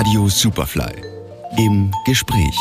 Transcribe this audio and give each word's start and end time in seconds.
Radio 0.00 0.28
Superfly 0.28 1.02
im 1.58 1.90
Gespräch. 2.06 2.56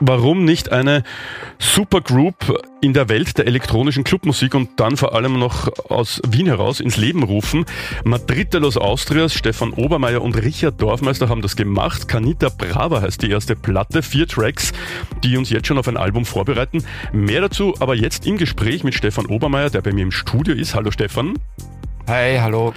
Warum 0.00 0.44
nicht 0.44 0.70
eine 0.70 1.02
Supergroup 1.58 2.62
in 2.82 2.92
der 2.92 3.08
Welt 3.08 3.38
der 3.38 3.46
elektronischen 3.46 4.02
Clubmusik 4.02 4.54
und 4.54 4.68
dann 4.80 4.96
vor 4.96 5.14
allem 5.14 5.38
noch 5.38 5.68
aus 5.88 6.20
Wien 6.28 6.46
heraus 6.46 6.80
ins 6.80 6.96
Leben 6.96 7.22
rufen? 7.22 7.64
Madrid 8.04 8.52
Los 8.54 8.76
Austrias, 8.76 9.34
Stefan 9.34 9.72
Obermeier 9.72 10.20
und 10.20 10.36
Richard 10.36 10.82
Dorfmeister 10.82 11.28
haben 11.28 11.42
das 11.42 11.54
gemacht. 11.54 12.08
Canita 12.08 12.48
Brava 12.48 13.00
heißt 13.00 13.22
die 13.22 13.30
erste 13.30 13.54
Platte, 13.54 14.02
vier 14.02 14.26
Tracks, 14.26 14.72
die 15.22 15.36
uns 15.36 15.48
jetzt 15.48 15.68
schon 15.68 15.78
auf 15.78 15.86
ein 15.86 15.96
Album 15.96 16.24
vorbereiten. 16.26 16.84
Mehr 17.12 17.40
dazu 17.40 17.74
aber 17.78 17.94
jetzt 17.94 18.26
im 18.26 18.36
Gespräch 18.36 18.82
mit 18.82 18.94
Stefan 18.94 19.26
Obermeier, 19.26 19.70
der 19.70 19.80
bei 19.80 19.92
mir 19.92 20.02
im 20.02 20.10
Studio 20.10 20.52
ist. 20.52 20.74
Hallo 20.74 20.90
Stefan. 20.90 21.38
Hi, 22.08 22.38
hallo. 22.40 22.74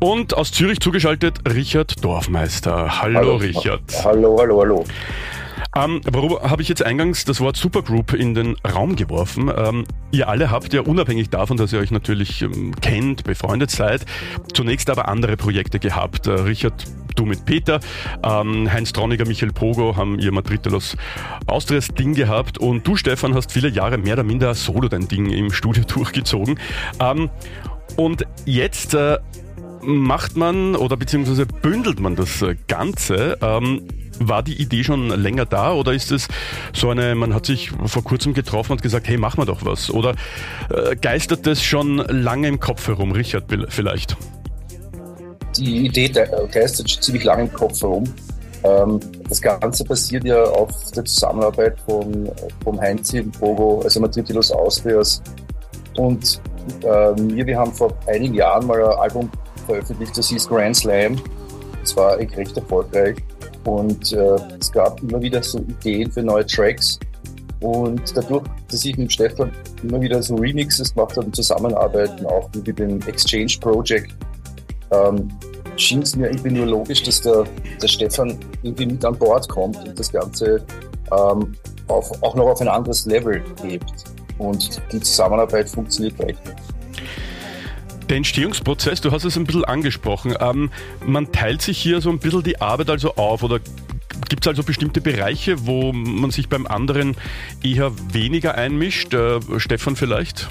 Und 0.00 0.34
aus 0.34 0.50
Zürich 0.50 0.80
zugeschaltet 0.80 1.40
Richard 1.52 2.02
Dorfmeister. 2.02 3.02
Hallo, 3.02 3.18
hallo 3.18 3.36
Richard. 3.36 3.82
Hallo, 4.02 4.38
hallo, 4.40 4.60
hallo. 4.62 4.84
Ähm, 5.76 6.00
warum 6.10 6.38
habe 6.40 6.62
ich 6.62 6.70
jetzt 6.70 6.82
eingangs 6.82 7.26
das 7.26 7.40
Wort 7.40 7.56
Supergroup 7.56 8.14
in 8.14 8.32
den 8.32 8.56
Raum 8.66 8.96
geworfen? 8.96 9.52
Ähm, 9.54 9.84
ihr 10.10 10.26
alle 10.26 10.50
habt 10.50 10.72
ja 10.72 10.80
unabhängig 10.80 11.28
davon, 11.28 11.58
dass 11.58 11.70
ihr 11.70 11.80
euch 11.80 11.90
natürlich 11.90 12.40
ähm, 12.40 12.74
kennt, 12.80 13.24
befreundet 13.24 13.70
seid, 13.70 14.06
zunächst 14.54 14.88
aber 14.88 15.08
andere 15.08 15.36
Projekte 15.36 15.78
gehabt. 15.78 16.28
Äh, 16.28 16.30
Richard, 16.30 16.86
du 17.14 17.26
mit 17.26 17.44
Peter, 17.44 17.80
ähm, 18.24 18.72
Heinz 18.72 18.94
Troniger, 18.94 19.26
Michael 19.26 19.52
Pogo 19.52 19.96
haben 19.96 20.18
ihr 20.18 20.32
Madritelos 20.32 20.96
Austrias 21.46 21.88
Ding 21.88 22.14
gehabt 22.14 22.56
und 22.56 22.86
du, 22.86 22.96
Stefan, 22.96 23.34
hast 23.34 23.52
viele 23.52 23.68
Jahre 23.68 23.98
mehr 23.98 24.14
oder 24.14 24.24
minder 24.24 24.54
solo 24.54 24.88
dein 24.88 25.08
Ding 25.08 25.28
im 25.28 25.52
Studio 25.52 25.84
durchgezogen. 25.86 26.58
Ähm, 27.00 27.28
und 27.96 28.26
jetzt 28.46 28.94
äh, 28.94 29.18
macht 29.82 30.38
man 30.38 30.74
oder 30.74 30.96
beziehungsweise 30.96 31.44
bündelt 31.44 32.00
man 32.00 32.16
das 32.16 32.40
äh, 32.40 32.56
Ganze 32.66 33.36
ähm, 33.42 33.82
war 34.18 34.42
die 34.42 34.60
Idee 34.60 34.84
schon 34.84 35.08
länger 35.08 35.46
da 35.46 35.72
oder 35.72 35.92
ist 35.92 36.12
es 36.12 36.28
so 36.72 36.90
eine, 36.90 37.14
man 37.14 37.34
hat 37.34 37.46
sich 37.46 37.70
vor 37.84 38.04
kurzem 38.04 38.34
getroffen 38.34 38.72
und 38.72 38.82
gesagt, 38.82 39.08
hey, 39.08 39.16
machen 39.16 39.38
wir 39.38 39.46
doch 39.46 39.64
was? 39.64 39.90
Oder 39.90 40.14
äh, 40.70 40.96
geistert 40.96 41.46
das 41.46 41.62
schon 41.62 41.98
lange 41.98 42.48
im 42.48 42.60
Kopf 42.60 42.86
herum, 42.88 43.12
Richard 43.12 43.44
vielleicht? 43.68 44.16
Die 45.56 45.86
Idee 45.86 46.06
äh, 46.06 46.26
geistert 46.50 46.90
schon 46.90 47.02
ziemlich 47.02 47.24
lange 47.24 47.44
im 47.44 47.52
Kopf 47.52 47.80
herum. 47.80 48.04
Ähm, 48.64 49.00
das 49.28 49.40
Ganze 49.40 49.84
basiert 49.84 50.24
ja 50.24 50.42
auf 50.42 50.70
der 50.94 51.04
Zusammenarbeit 51.04 51.78
von, 51.86 52.30
vom 52.64 52.80
Heinz 52.80 53.14
Bogo, 53.38 53.80
also 53.82 54.00
Matritilos 54.00 54.50
Austrias 54.50 55.22
und 55.96 56.40
äh, 56.82 57.20
mir. 57.20 57.46
Wir 57.46 57.58
haben 57.58 57.72
vor 57.72 57.92
einigen 58.06 58.34
Jahren 58.34 58.66
mal 58.66 58.82
ein 58.82 58.98
Album 58.98 59.30
veröffentlicht, 59.66 60.16
das 60.16 60.28
hieß 60.28 60.48
Grand 60.48 60.76
Slam. 60.76 61.16
Das 61.80 61.96
war 61.96 62.14
eigentlich 62.14 62.36
recht 62.36 62.56
erfolgreich. 62.56 63.16
Und 63.66 64.12
äh, 64.12 64.36
es 64.60 64.70
gab 64.70 65.02
immer 65.02 65.20
wieder 65.20 65.42
so 65.42 65.58
Ideen 65.58 66.10
für 66.10 66.22
neue 66.22 66.46
Tracks. 66.46 66.98
Und 67.60 68.16
dadurch, 68.16 68.44
dass 68.70 68.84
ich 68.84 68.96
mit 68.96 69.12
Stefan 69.12 69.50
immer 69.82 70.00
wieder 70.00 70.22
so 70.22 70.36
Remixes 70.36 70.94
gemacht 70.94 71.16
habe 71.16 71.26
und 71.26 71.34
zusammenarbeiten, 71.34 72.24
auch 72.26 72.48
mit 72.54 72.78
dem 72.78 73.00
Exchange 73.08 73.52
Project, 73.60 74.14
ähm, 74.92 75.28
schien 75.76 76.02
es 76.02 76.14
mir 76.14 76.28
irgendwie 76.28 76.52
nur 76.52 76.66
logisch, 76.66 77.02
dass 77.02 77.20
der, 77.22 77.44
der 77.82 77.88
Stefan 77.88 78.38
irgendwie 78.62 78.86
mit 78.86 79.04
an 79.04 79.18
Bord 79.18 79.48
kommt 79.48 79.76
und 79.86 79.98
das 79.98 80.12
Ganze 80.12 80.64
ähm, 81.10 81.56
auf, 81.88 82.22
auch 82.22 82.36
noch 82.36 82.46
auf 82.46 82.60
ein 82.60 82.68
anderes 82.68 83.04
Level 83.06 83.42
hebt. 83.62 84.04
Und 84.38 84.80
die 84.92 85.00
Zusammenarbeit 85.00 85.68
funktioniert 85.68 86.18
recht 86.20 86.44
gut. 86.44 86.75
Der 88.08 88.16
Entstehungsprozess, 88.18 89.00
du 89.00 89.10
hast 89.10 89.24
es 89.24 89.36
ein 89.36 89.44
bisschen 89.44 89.64
angesprochen. 89.64 90.34
Ähm, 90.38 90.70
man 91.04 91.32
teilt 91.32 91.62
sich 91.62 91.78
hier 91.78 92.00
so 92.00 92.10
ein 92.10 92.18
bisschen 92.18 92.42
die 92.42 92.60
Arbeit 92.60 92.90
also 92.90 93.14
auf 93.16 93.42
oder 93.42 93.60
Gibt 94.28 94.44
es 94.44 94.48
also 94.48 94.62
bestimmte 94.62 95.00
Bereiche, 95.00 95.66
wo 95.66 95.92
man 95.92 96.30
sich 96.30 96.48
beim 96.48 96.66
anderen 96.66 97.16
eher 97.62 97.92
weniger 98.12 98.54
einmischt? 98.54 99.14
Äh, 99.14 99.40
Stefan 99.58 99.94
vielleicht? 99.94 100.48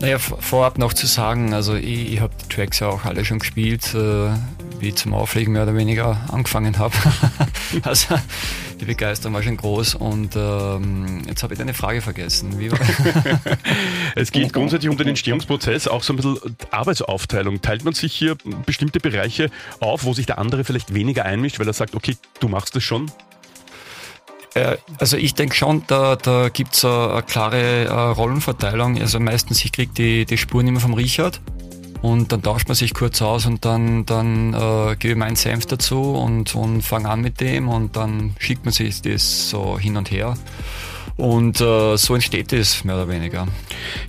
Naja, 0.00 0.18
vorab 0.18 0.78
noch 0.78 0.92
zu 0.92 1.06
sagen, 1.06 1.52
also 1.52 1.74
ich, 1.74 2.12
ich 2.12 2.20
habe 2.20 2.32
die 2.40 2.54
Tracks 2.54 2.78
ja 2.78 2.88
auch 2.88 3.04
alle 3.04 3.24
schon 3.24 3.40
gespielt, 3.40 3.92
äh, 3.94 4.30
wie 4.80 4.88
ich 4.88 4.96
zum 4.96 5.14
Auflegen 5.14 5.52
mehr 5.52 5.64
oder 5.64 5.74
weniger 5.74 6.20
angefangen 6.28 6.78
habe. 6.78 6.94
also 7.82 8.16
die 8.80 8.84
Begeisterung 8.84 9.34
war 9.34 9.42
schon 9.42 9.56
groß 9.56 9.96
und 9.96 10.36
ähm, 10.36 11.22
jetzt 11.26 11.42
habe 11.42 11.54
ich 11.54 11.58
deine 11.58 11.74
Frage 11.74 12.00
vergessen. 12.00 12.58
es 14.14 14.30
geht 14.30 14.52
grundsätzlich 14.52 14.90
um 14.90 14.96
den 14.96 15.08
Entstehungsprozess, 15.08 15.88
auch 15.88 16.02
so 16.02 16.12
ein 16.12 16.16
bisschen 16.16 16.38
Arbeitsaufteilung. 16.70 17.60
Teilt 17.60 17.84
man 17.84 17.94
sich 17.94 18.12
hier 18.14 18.36
bestimmte 18.66 19.00
Bereiche 19.00 19.50
auf, 19.80 20.04
wo 20.04 20.14
sich 20.14 20.26
der 20.26 20.38
andere 20.38 20.64
vielleicht 20.64 20.94
weniger 20.94 21.24
einmischt, 21.24 21.58
weil 21.58 21.66
er 21.66 21.72
sagt, 21.72 21.94
okay, 21.94 22.16
du 22.40 22.48
machst 22.48 22.76
das 22.76 22.84
schon? 22.84 23.10
Äh, 24.54 24.76
also 24.98 25.16
ich 25.16 25.34
denke 25.34 25.54
schon, 25.54 25.84
da, 25.86 26.16
da 26.16 26.48
gibt 26.48 26.74
es 26.74 26.84
eine, 26.84 27.12
eine, 27.12 27.22
klare 27.22 27.84
äh, 27.84 27.92
Rollenverteilung. 27.92 29.00
Also 29.00 29.20
meistens, 29.20 29.64
ich 29.64 29.72
kriege 29.72 29.92
die, 29.92 30.24
die 30.24 30.38
Spuren 30.38 30.66
immer 30.66 30.80
vom 30.80 30.94
Richard 30.94 31.40
und 32.02 32.32
dann 32.32 32.42
tauscht 32.42 32.68
man 32.68 32.74
sich 32.74 32.94
kurz 32.94 33.20
aus 33.22 33.46
und 33.46 33.64
dann, 33.64 34.06
dann 34.06 34.54
äh, 34.54 34.96
gebe 34.96 35.12
ich 35.12 35.18
meinen 35.18 35.36
Senf 35.36 35.66
dazu 35.66 36.14
und, 36.14 36.54
und 36.54 36.82
fange 36.82 37.08
an 37.08 37.20
mit 37.20 37.40
dem 37.40 37.68
und 37.68 37.96
dann 37.96 38.34
schickt 38.38 38.64
man 38.64 38.72
sich 38.72 39.02
das 39.02 39.50
so 39.50 39.78
hin 39.78 39.96
und 39.96 40.10
her. 40.10 40.36
Und 41.18 41.60
äh, 41.60 41.96
so 41.96 42.14
entsteht 42.14 42.52
es 42.52 42.84
mehr 42.84 42.94
oder 42.94 43.08
weniger. 43.08 43.48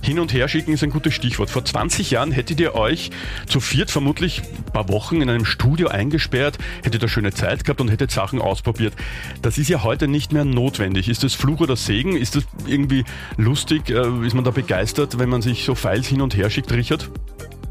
Hin 0.00 0.20
und 0.20 0.32
her 0.32 0.46
schicken 0.46 0.72
ist 0.72 0.84
ein 0.84 0.90
gutes 0.90 1.12
Stichwort. 1.12 1.50
Vor 1.50 1.64
20 1.64 2.12
Jahren 2.12 2.30
hättet 2.30 2.60
ihr 2.60 2.76
euch 2.76 3.10
zu 3.48 3.58
viert 3.58 3.90
vermutlich 3.90 4.42
ein 4.42 4.72
paar 4.72 4.88
Wochen 4.88 5.20
in 5.20 5.28
einem 5.28 5.44
Studio 5.44 5.88
eingesperrt, 5.88 6.58
hättet 6.84 7.02
ihr 7.02 7.08
schöne 7.08 7.32
Zeit 7.32 7.64
gehabt 7.64 7.80
und 7.80 7.88
hättet 7.88 8.12
Sachen 8.12 8.40
ausprobiert. 8.40 8.94
Das 9.42 9.58
ist 9.58 9.68
ja 9.68 9.82
heute 9.82 10.06
nicht 10.06 10.32
mehr 10.32 10.44
notwendig. 10.44 11.08
Ist 11.08 11.24
das 11.24 11.34
Fluch 11.34 11.58
oder 11.58 11.74
Segen? 11.74 12.16
Ist 12.16 12.36
das 12.36 12.44
irgendwie 12.64 13.04
lustig? 13.36 13.90
Äh, 13.90 14.24
ist 14.24 14.34
man 14.34 14.44
da 14.44 14.52
begeistert, 14.52 15.18
wenn 15.18 15.28
man 15.28 15.42
sich 15.42 15.64
so 15.64 15.74
Files 15.74 16.06
hin 16.06 16.20
und 16.20 16.36
her 16.36 16.48
schickt, 16.48 16.70
Richard? 16.70 17.10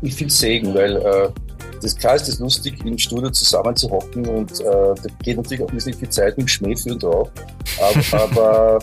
Ich 0.02 0.16
finde 0.16 0.34
Segen, 0.34 0.74
weil 0.74 0.96
äh, 0.98 1.30
das 1.82 1.96
klar 1.96 2.16
ist 2.16 2.28
es 2.28 2.40
lustig, 2.40 2.84
im 2.86 2.98
Studio 2.98 3.30
zusammen 3.30 3.76
zu 3.76 3.90
hocken 3.90 4.26
und 4.28 4.60
äh, 4.62 4.64
da 4.64 4.96
geht 5.24 5.38
natürlich 5.38 5.64
auch 5.64 5.70
ein 5.70 5.76
bisschen 5.76 5.94
viel 5.94 6.10
Zeit 6.10 6.38
mit 6.38 6.50
Schmäh 6.50 6.76
für 6.76 6.96
drauf. 6.96 7.30
Aber, 7.80 8.24
aber 8.24 8.80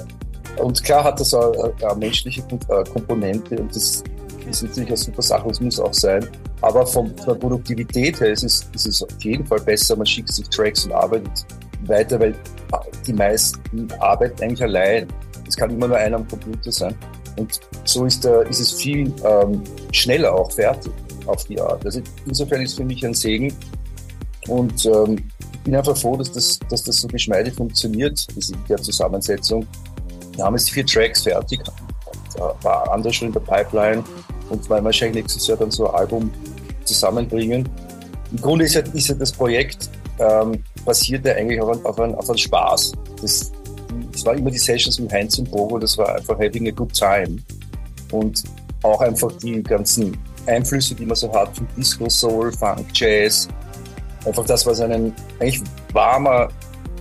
und 0.59 0.83
klar 0.83 1.05
hat 1.05 1.21
das 1.21 1.35
auch 1.35 1.53
eine, 1.53 1.91
eine 1.91 1.99
menschliche 1.99 2.43
äh, 2.43 2.85
Komponente 2.85 3.59
und 3.59 3.75
das 3.75 4.03
ist 4.49 4.63
natürlich 4.63 4.89
eine 4.89 4.97
super 4.97 5.23
Sache, 5.23 5.49
das 5.49 5.61
muss 5.61 5.81
auch 5.81 5.93
sein. 5.93 6.27
Aber 6.63 6.87
von, 6.87 7.15
von 7.17 7.27
der 7.27 7.35
Produktivität 7.35 8.21
her 8.21 8.31
ist 8.31 8.45
es, 8.45 8.67
ist 8.75 8.87
es 8.87 9.03
auf 9.03 9.23
jeden 9.23 9.47
Fall 9.47 9.61
besser, 9.61 9.97
man 9.97 10.07
schickt 10.07 10.33
sich 10.33 10.49
Tracks 10.49 10.87
und 10.87 10.93
arbeitet 10.93 11.47
weiter, 11.87 12.19
weil 12.19 12.35
die 13.07 13.13
meisten 13.13 13.89
arbeiten 14.01 14.43
eigentlich 14.43 14.63
allein. 14.63 15.07
Es 15.47 15.57
kann 15.57 15.71
immer 15.71 15.89
nur 15.89 15.97
einer 15.97 16.17
am 16.17 16.27
Computer 16.27 16.73
sein. 16.73 16.95
Und 17.37 17.61
so 17.85 18.05
ist, 18.05 18.25
der, 18.25 18.43
ist 18.43 18.61
es 18.61 18.73
viel 18.73 19.13
ähm, 19.25 19.63
schneller 19.93 20.35
auch 20.35 20.51
fertig 20.51 20.93
auf 21.27 21.45
die 21.45 21.61
Art. 21.61 21.85
Also 21.85 22.01
insofern 22.27 22.63
ist 22.63 22.73
es 22.73 22.77
für 22.77 22.85
mich 22.85 23.05
ein 23.05 23.15
Segen. 23.15 23.53
Und 24.49 24.87
ähm, 24.87 25.19
ich 25.53 25.59
bin 25.61 25.75
einfach 25.75 25.97
froh, 25.97 26.17
dass 26.17 26.33
das, 26.33 26.59
dass 26.71 26.85
das 26.85 26.97
so 26.97 27.09
geschmeidig 27.09 27.55
funktioniert, 27.55 28.27
diese 28.35 28.55
der 28.69 28.79
Zusammensetzung. 28.79 29.67
Wir 30.37 30.45
haben 30.45 30.55
jetzt 30.55 30.71
vier 30.71 30.87
Tracks 30.87 31.23
fertig, 31.23 31.61
da 32.37 32.55
war 32.63 32.93
andere 32.93 33.13
schon 33.13 33.29
in 33.29 33.33
der 33.35 33.41
Pipeline 33.41 34.05
und 34.51 34.69
wollen 34.71 34.85
wahrscheinlich 34.85 35.25
nächstes 35.25 35.47
Jahr 35.47 35.57
dann 35.57 35.71
so 35.71 35.89
ein 35.89 35.95
Album 35.95 36.31
zusammenbringen. 36.85 37.69
Im 38.31 38.41
Grunde 38.41 38.67
ist 38.67 38.75
ja, 38.75 38.83
ist 38.93 39.09
ja 39.09 39.15
das 39.15 39.33
Projekt 39.33 39.91
ähm, 40.19 40.63
basiert 40.85 41.27
ja 41.27 41.35
eigentlich 41.35 41.61
auf, 41.61 41.85
auf, 41.85 41.99
einen, 41.99 42.15
auf 42.15 42.29
einen 42.29 42.39
Spaß. 42.39 42.93
Das, 43.21 43.53
das 44.17 44.25
war 44.25 44.35
immer 44.35 44.51
die 44.51 44.59
Sessions 44.59 44.99
mit 44.99 45.13
Heinz 45.13 45.39
und 45.39 45.51
Bogo, 45.51 45.79
das 45.79 45.99
war 45.99 46.15
einfach 46.15 46.39
having 46.39 46.69
a 46.69 46.71
good 46.71 46.93
time. 46.93 47.37
Und 48.11 48.45
auch 48.83 49.01
einfach 49.03 49.31
die 49.33 49.63
ganzen 49.63 50.17
Einflüsse, 50.47 50.95
die 50.95 51.05
man 51.05 51.17
so 51.17 51.31
hat, 51.35 51.55
von 51.55 51.67
Disco, 51.77 52.09
Soul, 52.09 52.51
Funk, 52.51 52.87
Jazz. 52.95 53.47
Einfach 54.25 54.47
das, 54.47 54.65
was 54.65 54.81
einen 54.81 55.13
eigentlich 55.39 55.63
warmer 55.93 56.49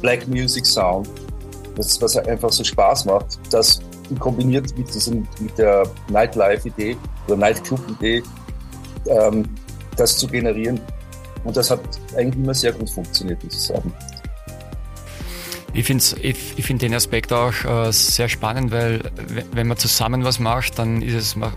Black 0.02 0.28
Music 0.28 0.66
Sound 0.66 1.08
das, 1.76 2.02
was 2.02 2.18
einfach 2.18 2.52
so 2.52 2.64
Spaß 2.64 3.06
macht, 3.06 3.40
das 3.50 3.82
kombiniert 4.20 4.78
mit, 4.78 4.94
diesem, 4.94 5.28
mit 5.40 5.58
der 5.58 5.84
Nightlife-Idee 6.10 6.98
oder 7.28 7.38
Nightclub-Idee, 7.38 8.24
ähm, 9.08 9.46
das 9.98 10.18
zu 10.18 10.28
generieren. 10.28 10.80
Und 11.44 11.56
das 11.58 11.70
hat 11.70 11.82
eigentlich 12.16 12.44
immer 12.44 12.54
sehr 12.54 12.72
gut 12.72 12.90
funktioniert, 12.90 13.44
muss 13.44 13.54
ich 13.54 13.62
sagen. 13.62 13.94
Ich 15.76 15.86
finde 15.86 16.04
ich, 16.22 16.38
ich 16.56 16.66
find 16.66 16.82
den 16.82 16.94
Aspekt 16.94 17.34
auch 17.34 17.54
äh, 17.66 17.92
sehr 17.92 18.30
spannend, 18.30 18.72
weil 18.72 19.12
wenn 19.52 19.68
man 19.68 19.78
zusammen 19.78 20.24
was 20.24 20.40
macht, 20.40 20.80
dann 20.80 21.04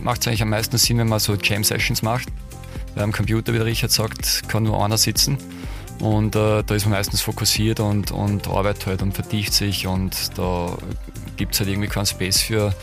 macht 0.02 0.22
es 0.22 0.26
eigentlich 0.26 0.42
am 0.42 0.50
meisten 0.50 0.76
Sinn, 0.76 0.98
wenn 0.98 1.08
man 1.08 1.20
so 1.20 1.34
Jam-Sessions 1.34 2.02
macht. 2.02 2.28
Weil 2.96 3.04
am 3.04 3.12
Computer, 3.12 3.52
wie 3.52 3.58
der 3.58 3.66
Richard 3.66 3.92
sagt, 3.92 4.48
kann 4.48 4.64
nur 4.64 4.84
einer 4.84 4.98
sitzen. 4.98 5.38
Und 6.00 6.34
äh, 6.34 6.64
da 6.64 6.74
ist 6.74 6.84
man 6.84 6.94
meistens 6.98 7.20
fokussiert 7.20 7.78
und, 7.78 8.10
und 8.10 8.48
arbeitet 8.48 8.86
halt 8.86 9.02
und 9.02 9.14
vertieft 9.14 9.52
sich 9.52 9.86
und 9.86 10.36
da 10.36 10.76
gibt 11.36 11.54
es 11.54 11.60
halt 11.60 11.70
irgendwie 11.70 11.88
keinen 11.88 12.06
Space 12.06 12.40
für, 12.40 12.74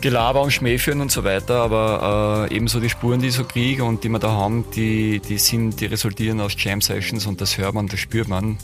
Gelaber 0.00 0.42
und 0.42 0.52
Schmäh 0.52 0.78
führen 0.78 1.00
und 1.00 1.10
so 1.10 1.24
weiter, 1.24 1.56
aber 1.56 2.48
äh, 2.48 2.54
ebenso 2.54 2.78
die 2.78 2.88
Spuren, 2.88 3.20
die 3.20 3.28
ich 3.28 3.34
so 3.34 3.44
kriege 3.44 3.82
und 3.82 4.04
die 4.04 4.08
wir 4.08 4.20
da 4.20 4.30
haben, 4.30 4.64
die, 4.74 5.20
die 5.20 5.38
sind, 5.38 5.80
die 5.80 5.86
resultieren 5.86 6.40
aus 6.40 6.52
Jam 6.56 6.80
Sessions 6.80 7.26
und 7.26 7.40
das 7.40 7.58
hört 7.58 7.74
man, 7.74 7.88
das 7.88 7.98
spürt 7.98 8.28
man. 8.28 8.58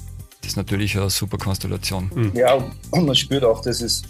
Das 0.45 0.53
ist 0.53 0.57
natürlich 0.59 0.95
eine 0.99 1.09
super 1.09 1.39
Konstellation. 1.39 2.11
Mhm. 2.15 2.33
Ja, 2.35 2.63
und 2.91 3.07
man 3.07 3.15
spürt 3.15 3.45
auch, 3.45 3.63
dass 3.63 3.81
es 3.81 4.03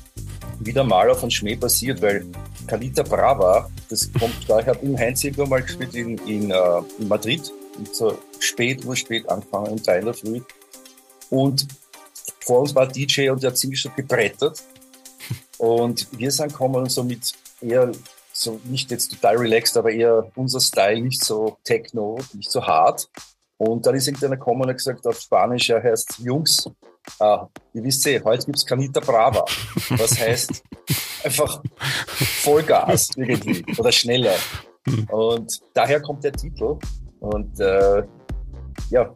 wieder 0.58 0.82
mal 0.82 1.08
auf 1.08 1.22
einen 1.22 1.30
Schmäh 1.30 1.54
passiert, 1.54 2.02
weil 2.02 2.26
Calita 2.66 3.04
Brava, 3.04 3.70
das 3.88 4.12
kommt 4.12 4.34
da, 4.48 4.58
ich 4.58 4.66
habe 4.66 4.80
in 4.80 4.98
Heinz 4.98 5.22
irgendwann 5.22 5.48
mal 5.50 5.62
gespielt 5.62 5.94
in, 5.94 6.18
in, 6.26 6.50
uh, 6.50 6.82
in 6.98 7.06
Madrid, 7.06 7.52
so 7.92 8.18
spät, 8.40 8.84
nur 8.84 8.96
spät 8.96 9.28
angefangen, 9.28 9.68
um 9.68 9.80
drei 9.80 10.00
in 10.00 10.06
der 10.06 10.14
Früh. 10.14 10.40
Und 11.30 11.68
vor 12.40 12.62
uns 12.62 12.74
war 12.74 12.88
DJ 12.88 13.30
und 13.30 13.40
der 13.40 13.50
hat 13.50 13.56
ziemlich 13.56 13.80
schon 13.80 13.94
gebrettert. 13.94 14.60
Und 15.58 16.08
wir 16.18 16.32
sind 16.32 16.48
gekommen 16.48 16.88
so 16.88 17.04
mit 17.04 17.32
eher, 17.60 17.92
so 18.32 18.60
nicht 18.64 18.90
jetzt 18.90 19.12
total 19.12 19.36
relaxed, 19.36 19.76
aber 19.76 19.92
eher 19.92 20.32
unser 20.34 20.60
Style, 20.60 21.00
nicht 21.00 21.24
so 21.24 21.58
techno, 21.62 22.18
nicht 22.32 22.50
so 22.50 22.66
hart. 22.66 23.08
Und 23.56 23.86
dann 23.86 23.94
ist 23.94 24.06
irgendeiner 24.06 24.36
gekommen 24.36 24.62
und 24.62 24.68
hat 24.68 24.76
gesagt 24.76 25.06
auf 25.06 25.18
Spanisch, 25.18 25.70
er 25.70 25.82
heißt 25.82 26.18
Jungs, 26.18 26.68
ah, 27.20 27.46
ihr 27.72 27.84
wisst 27.84 28.06
eh, 28.06 28.20
heute 28.22 28.46
gibt's 28.46 28.66
Canita 28.66 29.00
Brava. 29.00 29.44
Was 29.90 30.18
heißt 30.20 30.62
einfach 31.24 31.62
Vollgas 32.06 33.10
irgendwie 33.16 33.64
oder 33.78 33.92
schneller. 33.92 34.34
Und 35.10 35.60
daher 35.72 36.00
kommt 36.00 36.24
der 36.24 36.32
Titel. 36.32 36.76
Und 37.20 37.58
äh, 37.60 38.02
ja, 38.90 39.14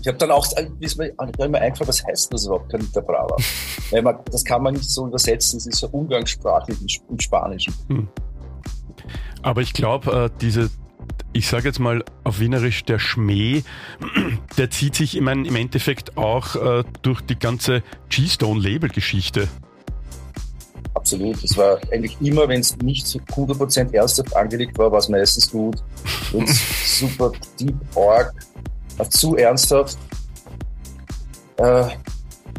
ich 0.00 0.08
habe 0.08 0.18
dann 0.18 0.30
auch, 0.30 0.46
ist 0.80 0.98
mir, 0.98 1.06
ist 1.08 1.38
mir 1.48 1.60
eingefallen, 1.60 1.88
was 1.88 2.04
heißt 2.04 2.32
das 2.32 2.46
überhaupt, 2.46 2.70
Canita 2.70 3.00
Brava? 3.00 3.36
Weil 3.90 4.02
man, 4.02 4.18
das 4.30 4.44
kann 4.44 4.62
man 4.62 4.74
nicht 4.74 4.88
so 4.88 5.06
übersetzen, 5.06 5.58
es 5.58 5.66
ist 5.66 5.78
so 5.78 5.88
umgangssprachlich 5.88 6.78
im 7.08 7.18
Spanischen. 7.18 7.74
Hm. 7.88 8.08
Aber 9.42 9.60
ich 9.60 9.72
glaube, 9.72 10.30
äh, 10.32 10.38
diese 10.40 10.70
ich 11.32 11.48
sage 11.48 11.68
jetzt 11.68 11.78
mal 11.78 12.04
auf 12.24 12.40
Wienerisch, 12.40 12.84
der 12.84 12.98
Schmäh, 12.98 13.62
der 14.58 14.70
zieht 14.70 14.94
sich 14.94 15.16
ich 15.16 15.22
meine, 15.22 15.46
im 15.46 15.56
Endeffekt 15.56 16.16
auch 16.16 16.56
äh, 16.56 16.84
durch 17.02 17.20
die 17.20 17.38
ganze 17.38 17.82
G-Stone-Label-Geschichte. 18.08 19.48
Absolut. 20.94 21.44
Es 21.44 21.56
war 21.56 21.78
eigentlich 21.92 22.16
immer, 22.22 22.48
wenn 22.48 22.60
es 22.60 22.76
nicht 22.78 23.06
100% 23.06 23.94
ernsthaft 23.94 24.34
angelegt 24.34 24.78
war, 24.78 24.90
war 24.90 24.98
es 24.98 25.08
meistens 25.08 25.50
gut. 25.50 25.76
Und 26.32 26.48
super 26.84 27.32
deep 27.60 27.76
org, 27.94 28.32
zu 29.10 29.36
ernsthaft. 29.36 29.98
Äh, 31.58 31.88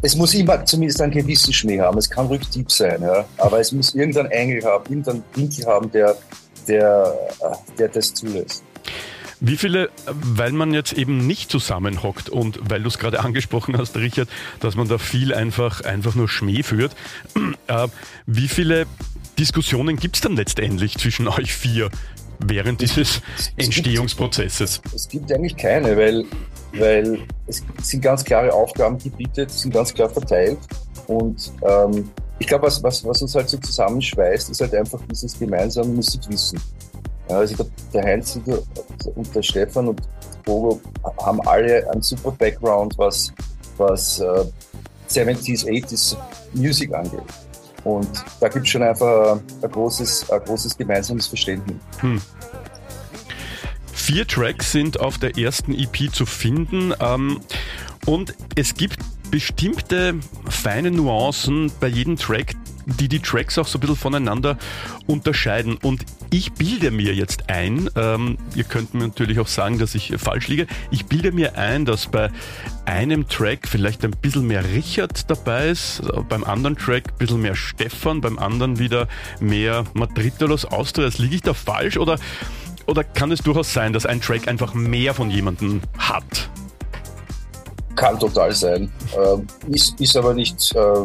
es 0.02 0.14
muss 0.14 0.34
immer 0.34 0.64
zumindest 0.64 1.00
einen 1.00 1.12
gewissen 1.12 1.52
Schmäh 1.52 1.80
haben. 1.80 1.98
Es 1.98 2.08
kann 2.08 2.26
ruhig 2.26 2.48
deep 2.50 2.70
sein, 2.70 3.02
ja. 3.02 3.24
aber 3.38 3.58
es 3.58 3.72
muss 3.72 3.94
irgendeinen 3.94 4.30
Engel 4.30 4.64
haben, 4.64 4.84
irgendeinen 4.88 5.24
Winkel 5.34 5.66
haben, 5.66 5.90
der, 5.90 6.16
der, 6.68 7.14
äh, 7.40 7.76
der 7.78 7.88
das 7.88 8.14
zulässt. 8.14 8.62
Wie 9.40 9.56
viele, 9.56 9.90
weil 10.06 10.50
man 10.52 10.74
jetzt 10.74 10.92
eben 10.92 11.26
nicht 11.26 11.50
zusammenhockt 11.50 12.28
und 12.28 12.58
weil 12.68 12.82
du 12.82 12.88
es 12.88 12.98
gerade 12.98 13.20
angesprochen 13.24 13.78
hast, 13.78 13.96
Richard, 13.96 14.28
dass 14.60 14.76
man 14.76 14.88
da 14.88 14.98
viel 14.98 15.32
einfach, 15.32 15.82
einfach 15.82 16.14
nur 16.14 16.28
Schmäh 16.28 16.62
führt, 16.62 16.94
äh, 17.66 17.88
wie 18.26 18.48
viele 18.48 18.86
Diskussionen 19.38 19.96
gibt 19.96 20.16
es 20.16 20.22
dann 20.22 20.34
letztendlich 20.36 20.98
zwischen 20.98 21.28
euch 21.28 21.52
vier 21.52 21.90
während 22.40 22.80
dieses 22.80 23.20
es 23.36 23.52
Entstehungsprozesses? 23.56 24.80
Es 24.94 25.08
gibt 25.08 25.32
eigentlich 25.32 25.56
keine, 25.56 25.96
weil, 25.96 26.24
weil 26.72 27.20
es 27.46 27.64
sind 27.82 28.00
ganz 28.00 28.24
klare 28.24 28.52
Aufgabengebiete, 28.52 29.48
sind 29.48 29.74
ganz 29.74 29.92
klar 29.92 30.08
verteilt 30.08 30.58
und 31.08 31.52
ähm, 31.62 32.10
ich 32.38 32.46
glaube, 32.46 32.66
was, 32.66 32.82
was, 32.82 33.04
was 33.04 33.22
uns 33.22 33.34
halt 33.34 33.48
so 33.48 33.58
zusammenschweißt, 33.58 34.50
ist 34.50 34.60
halt 34.60 34.74
einfach 34.74 35.00
dieses 35.10 35.36
gemeinsame 35.38 35.88
Musikwissen. 35.88 36.60
Also 37.28 37.56
der, 37.56 37.66
der 37.92 38.04
Heinz 38.04 38.38
und 39.14 39.34
der 39.34 39.42
Stefan 39.42 39.88
und 39.88 40.00
Bogo 40.44 40.80
haben 41.20 41.40
alle 41.42 41.90
einen 41.90 42.02
super 42.02 42.30
Background, 42.30 42.96
was, 42.96 43.32
was 43.76 44.20
äh, 44.20 44.44
70s, 45.10 45.66
80s 45.66 46.16
Music 46.54 46.94
angeht. 46.94 47.20
Und 47.84 48.08
da 48.40 48.48
gibt 48.48 48.66
es 48.66 48.70
schon 48.70 48.82
einfach 48.82 49.40
ein 49.62 49.70
großes, 49.70 50.30
ein 50.30 50.40
großes 50.44 50.76
gemeinsames 50.76 51.26
Verständnis. 51.26 51.76
Hm. 52.00 52.20
Vier 53.92 54.26
Tracks 54.26 54.72
sind 54.72 55.00
auf 55.00 55.18
der 55.18 55.36
ersten 55.36 55.74
EP 55.74 56.12
zu 56.12 56.24
finden. 56.26 56.94
Ähm, 57.00 57.40
und 58.06 58.34
es 58.56 58.74
gibt 58.74 58.98
bestimmte 59.30 60.14
feine 60.48 60.90
Nuancen 60.90 61.70
bei 61.80 61.88
jedem 61.88 62.16
Track, 62.16 62.54
die 62.86 63.08
die 63.08 63.20
Tracks 63.20 63.58
auch 63.58 63.66
so 63.66 63.78
ein 63.78 63.80
bisschen 63.80 63.96
voneinander 63.96 64.56
unterscheiden. 65.06 65.76
Und 65.76 66.04
ich 66.30 66.52
bilde 66.52 66.90
mir 66.90 67.14
jetzt 67.14 67.48
ein, 67.48 67.90
ähm, 67.96 68.38
ihr 68.54 68.64
könnt 68.64 68.94
mir 68.94 69.00
natürlich 69.00 69.38
auch 69.38 69.46
sagen, 69.46 69.78
dass 69.78 69.94
ich 69.94 70.14
falsch 70.18 70.48
liege, 70.48 70.66
ich 70.90 71.06
bilde 71.06 71.32
mir 71.32 71.56
ein, 71.56 71.84
dass 71.84 72.06
bei 72.06 72.30
einem 72.86 73.28
Track 73.28 73.68
vielleicht 73.68 74.04
ein 74.04 74.12
bisschen 74.12 74.46
mehr 74.46 74.64
Richard 74.64 75.30
dabei 75.30 75.68
ist, 75.68 76.02
beim 76.28 76.44
anderen 76.44 76.76
Track 76.76 77.08
ein 77.08 77.18
bisschen 77.18 77.42
mehr 77.42 77.54
Stefan, 77.54 78.20
beim 78.20 78.38
anderen 78.38 78.78
wieder 78.78 79.08
mehr 79.40 79.84
Madridolos 79.94 80.64
Austria. 80.64 81.10
Liege 81.18 81.36
ich 81.36 81.42
da 81.42 81.54
falsch 81.54 81.98
oder, 81.98 82.18
oder 82.86 83.04
kann 83.04 83.30
es 83.30 83.40
durchaus 83.40 83.72
sein, 83.72 83.92
dass 83.92 84.06
ein 84.06 84.20
Track 84.20 84.48
einfach 84.48 84.74
mehr 84.74 85.14
von 85.14 85.30
jemandem 85.30 85.82
hat? 85.98 86.48
Kann 87.98 88.18
total 88.18 88.54
sein. 88.54 88.90
Äh, 89.12 89.74
ist, 89.74 90.00
ist 90.00 90.16
aber 90.16 90.34
nicht... 90.34 90.74
Äh 90.74 91.04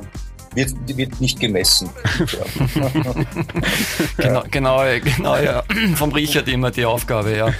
wird, 0.55 0.97
wird 0.97 1.19
nicht 1.19 1.39
gemessen. 1.39 1.89
genau, 4.17 4.43
genau, 4.51 4.83
genau, 5.03 5.35
ja. 5.37 5.63
Vom 5.95 6.11
Richard 6.11 6.47
immer 6.47 6.71
die 6.71 6.85
Aufgabe, 6.85 7.35
ja. 7.35 7.47
Ein 7.47 7.55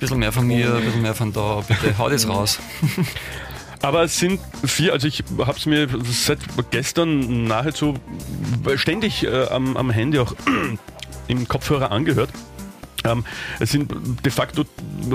bisschen 0.00 0.18
mehr 0.18 0.32
von 0.32 0.46
mir, 0.46 0.74
ein 0.74 0.84
bisschen 0.84 1.02
mehr 1.02 1.14
von 1.14 1.32
da, 1.32 1.62
bitte, 1.66 1.98
hau 1.98 2.08
das 2.08 2.28
raus. 2.28 2.58
Aber 3.82 4.04
es 4.04 4.18
sind 4.18 4.40
vier, 4.64 4.94
also 4.94 5.06
ich 5.06 5.22
habe 5.38 5.58
es 5.58 5.66
mir 5.66 5.88
seit 6.04 6.38
gestern 6.70 7.44
nahezu 7.44 7.94
ständig 8.76 9.24
äh, 9.24 9.48
am, 9.48 9.76
am 9.76 9.90
Handy 9.90 10.18
auch 10.18 10.34
im 11.28 11.46
Kopfhörer 11.46 11.90
angehört. 11.90 12.30
Ähm, 13.04 13.24
es 13.60 13.70
sind 13.72 13.92
de 14.24 14.32
facto 14.32 14.64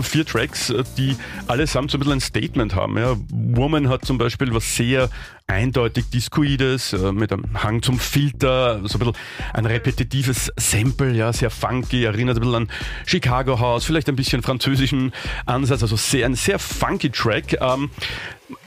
vier 0.01 0.25
Tracks, 0.25 0.69
äh, 0.69 0.83
die 0.97 1.15
allesamt 1.47 1.91
so 1.91 1.97
ein 1.97 1.99
bisschen 1.99 2.13
ein 2.13 2.21
Statement 2.21 2.75
haben. 2.75 2.97
Ja. 2.97 3.15
Woman 3.31 3.89
hat 3.89 4.05
zum 4.05 4.17
Beispiel 4.17 4.53
was 4.53 4.75
sehr 4.75 5.09
eindeutig 5.47 6.09
Discoides, 6.11 6.93
äh, 6.93 7.11
mit 7.11 7.33
einem 7.33 7.63
Hang 7.63 7.81
zum 7.81 7.99
Filter, 7.99 8.81
so 8.87 8.97
ein 8.97 8.99
bisschen 8.99 9.13
ein 9.53 9.65
repetitives 9.65 10.51
Sample, 10.57 11.11
ja, 11.11 11.33
sehr 11.33 11.49
funky, 11.49 12.03
erinnert 12.03 12.37
ein 12.37 12.41
bisschen 12.41 12.55
an 12.55 12.69
Chicago 13.05 13.59
House, 13.59 13.83
vielleicht 13.83 14.07
ein 14.09 14.15
bisschen 14.15 14.43
französischen 14.43 15.11
Ansatz, 15.47 15.81
also 15.81 15.95
sehr, 15.95 16.25
ein 16.25 16.35
sehr 16.35 16.59
funky 16.59 17.09
Track. 17.09 17.57
Ähm, 17.59 17.89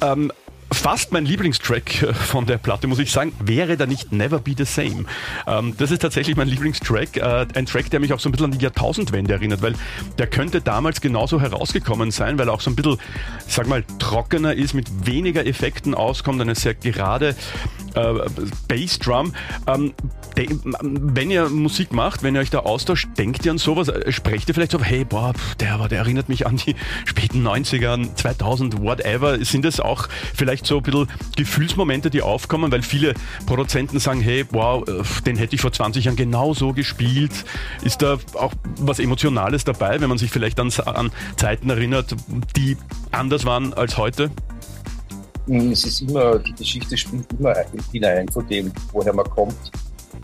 ähm, 0.01 0.33
fast 0.73 1.13
mein 1.13 1.25
Lieblingstrack 1.25 2.03
äh, 2.03 2.15
von 2.15 2.47
der 2.47 2.59
Platte, 2.59 2.87
muss 2.87 2.99
ich 2.99 3.11
sagen, 3.11 3.33
wäre 3.45 3.77
da 3.77 3.87
nicht 3.87 4.13
Never 4.13 4.39
Be 4.39 4.55
the 4.57 4.65
Same. 4.65 5.05
Ähm, 5.47 5.75
das 5.79 5.91
ist 5.91 6.01
tatsächlich 6.01 6.37
mein 6.37 6.49
Lieblingstrack. 6.49 7.17
Äh, 7.17 7.47
ein 7.55 7.67
Track, 7.67 7.91
der 7.91 8.01
mich 8.01 8.13
auch 8.13 8.21
so 8.21 8.29
ein 8.29 8.33
bisschen 8.33 8.47
an 8.47 8.59
die 8.59 8.63
Jahrtausendwende 8.63 9.33
erinnert, 9.33 9.63
weil 9.63 9.75
der 10.19 10.27
könnte 10.27 10.61
damals 10.61 11.01
genauso 11.01 11.41
herausgekommen 11.41 12.11
sein, 12.11 12.39
weil 12.39 12.49
er 12.49 12.55
auch 12.55 12.61
so 12.61 12.71
ein 12.71 12.77
bisschen, 12.77 12.99
sag 13.47 13.67
mal, 13.67 13.85
trockener 13.99 14.55
ist, 14.55 14.75
mit 14.75 15.07
weniger 15.07 15.47
Effekten 15.47 15.95
auskommt, 15.95 16.41
eine 16.41 16.55
sehr 16.55 16.75
gerade 16.75 17.35
äh, 17.95 18.15
Bassdrum. 18.69 19.35
Ähm, 19.67 19.95
wenn 20.35 21.31
ihr 21.31 21.49
Musik 21.49 21.93
macht, 21.93 22.23
wenn 22.23 22.35
ihr 22.35 22.41
euch 22.41 22.51
da 22.51 22.61
austauscht, 22.61 23.09
denkt 23.19 23.45
ihr 23.45 23.53
an 23.53 23.59
sowas? 23.59 23.93
Sprecht 24.09 24.49
ihr 24.49 24.55
vielleicht 24.55 24.73
so, 24.73 24.83
hey, 24.83 25.05
boah, 25.05 25.35
der, 25.61 25.89
der 25.89 25.99
erinnert 25.99 26.29
mich 26.29 26.47
an 26.47 26.57
die 26.57 26.75
späten 27.05 27.47
90er, 27.47 28.15
2000, 28.15 28.81
whatever. 28.81 29.45
Sind 29.45 29.65
das 29.65 29.81
auch 29.81 30.09
vielleicht 30.35 30.62
so 30.67 30.79
ein 30.79 30.83
bisschen 30.83 31.09
Gefühlsmomente, 31.37 32.11
die 32.11 32.23
aufkommen, 32.23 32.73
weil 32.73 32.83
viele 32.83 33.15
Produzenten 33.47 33.99
sagen, 33.99 34.21
hey, 34.21 34.45
wow, 34.51 34.85
den 35.27 35.37
hätte 35.37 35.55
ich 35.55 35.61
vor 35.61 35.73
20 35.73 36.05
Jahren 36.05 36.17
genau 36.17 36.55
so 36.55 36.73
gespielt. 36.73 37.33
Ist 37.83 38.03
da 38.03 38.19
auch 38.35 38.53
was 38.79 38.99
Emotionales 38.99 39.65
dabei, 39.65 40.01
wenn 40.01 40.09
man 40.09 40.19
sich 40.19 40.31
vielleicht 40.31 40.61
an, 40.61 40.71
an 40.87 41.11
Zeiten 41.37 41.71
erinnert, 41.71 42.15
die 42.57 42.77
anders 43.11 43.45
waren 43.45 43.75
als 43.75 43.97
heute? 43.97 44.31
Es 45.49 45.85
ist 45.85 46.03
immer, 46.03 46.39
die 46.39 46.53
Geschichte 46.53 46.97
spielt 46.97 47.27
immer 47.39 47.55
hinein 47.91 48.29
von 48.29 48.47
dem, 48.47 48.73
woher 48.93 49.13
man 49.13 49.29
kommt. 49.29 49.73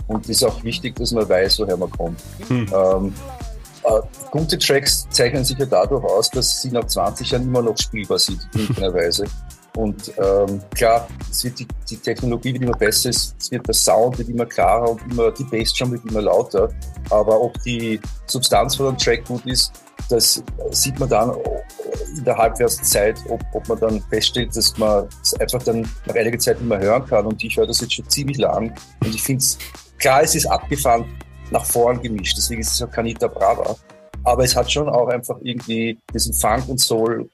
Und 0.06 0.24
es 0.24 0.30
ist 0.30 0.44
auch 0.44 0.62
wichtig, 0.62 0.94
dass 0.96 1.12
man 1.12 1.28
weiß, 1.28 1.58
woher 1.58 1.76
man 1.76 1.90
kommt. 1.90 2.20
Hm. 2.48 2.66
Ähm, 2.72 3.12
äh, 3.84 4.00
gute 4.30 4.58
Tracks 4.58 5.06
zeichnen 5.10 5.44
sich 5.44 5.58
ja 5.58 5.66
dadurch 5.66 6.04
aus, 6.04 6.30
dass 6.30 6.62
sie 6.62 6.70
nach 6.70 6.86
20 6.86 7.30
Jahren 7.30 7.44
immer 7.44 7.62
noch 7.62 7.76
spielbar 7.78 8.18
sind, 8.18 8.48
in 8.54 8.60
irgendeiner 8.60 8.94
Weise. 8.94 9.24
Und 9.76 10.12
ähm, 10.18 10.60
klar, 10.74 11.06
es 11.30 11.44
wird 11.44 11.58
die, 11.58 11.68
die, 11.88 11.96
Technologie 11.98 12.52
wird 12.52 12.64
immer 12.64 12.76
besser, 12.76 13.10
es 13.10 13.34
wird 13.50 13.66
der 13.66 13.74
Sound 13.74 14.18
wird 14.18 14.28
immer 14.28 14.46
klarer 14.46 14.90
und 14.90 15.00
immer, 15.10 15.30
die 15.30 15.44
Bassdrum 15.44 15.92
wird 15.92 16.04
immer 16.04 16.22
lauter. 16.22 16.68
Aber 17.10 17.40
ob 17.40 17.62
die 17.62 18.00
Substanz 18.26 18.76
von 18.76 18.88
einem 18.88 18.98
Track 18.98 19.24
gut 19.26 19.46
ist, 19.46 19.72
das 20.08 20.42
sieht 20.70 20.98
man 20.98 21.08
dann 21.08 21.32
in 22.16 22.24
der 22.24 22.36
Halbwertszeit, 22.36 23.18
ob, 23.28 23.40
ob 23.52 23.68
man 23.68 23.78
dann 23.78 24.02
feststellt, 24.08 24.56
dass 24.56 24.76
man 24.78 25.06
es 25.22 25.34
einfach 25.34 25.62
dann 25.62 25.88
nach 26.06 26.14
einiger 26.14 26.38
Zeit 26.38 26.58
nicht 26.60 26.68
mehr 26.68 26.80
hören 26.80 27.06
kann. 27.06 27.26
Und 27.26 27.44
ich 27.44 27.56
höre 27.56 27.66
das 27.66 27.80
jetzt 27.80 27.94
schon 27.94 28.08
ziemlich 28.08 28.38
lang 28.38 28.74
und 29.00 29.14
ich 29.14 29.22
finde 29.22 29.42
es 29.42 29.58
Klar, 29.98 30.22
es 30.22 30.34
ist 30.36 30.46
abgefahren, 30.46 31.04
nach 31.50 31.64
vorn 31.64 32.00
gemischt. 32.00 32.36
Deswegen 32.36 32.60
ist 32.60 32.72
es 32.72 32.78
ja 32.78 32.86
Canita 32.86 33.26
Brava. 33.26 33.76
Aber 34.24 34.44
es 34.44 34.54
hat 34.54 34.70
schon 34.70 34.88
auch 34.88 35.08
einfach 35.08 35.36
irgendwie 35.42 35.98
diesen 36.14 36.32
Funk 36.34 36.68
und 36.68 36.78
Soul 36.78 37.28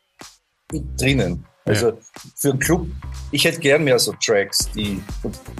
drinnen. 0.96 1.44
Also 1.64 1.88
ja. 1.88 1.96
für 2.36 2.50
einen 2.50 2.58
Club, 2.58 2.86
ich 3.30 3.44
hätte 3.44 3.60
gern 3.60 3.84
mehr 3.84 3.98
so 3.98 4.12
Tracks, 4.22 4.70
die, 4.74 5.02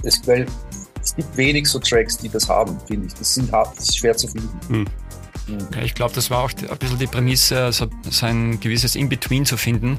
es, 0.03 0.25
weil 0.27 0.45
es 1.01 1.15
gibt 1.15 1.35
wenig 1.35 1.67
so 1.67 1.79
Tracks, 1.79 2.17
die 2.17 2.29
das 2.29 2.47
haben, 2.47 2.79
finde 2.87 3.07
ich. 3.07 3.13
Das, 3.13 3.33
sind, 3.33 3.51
das 3.51 3.79
ist 3.79 3.97
schwer 3.97 4.15
zu 4.15 4.27
finden. 4.27 4.59
Hm. 4.67 4.85
Ja, 5.75 5.83
ich 5.83 5.93
glaube, 5.93 6.13
das 6.13 6.31
war 6.31 6.43
auch 6.43 6.51
ein 6.51 6.77
bisschen 6.77 6.97
die 6.97 7.07
Prämisse, 7.07 7.65
also 7.65 7.87
so 8.09 8.25
ein 8.25 8.59
gewisses 8.59 8.95
In-Between 8.95 9.45
zu 9.45 9.57
finden, 9.57 9.97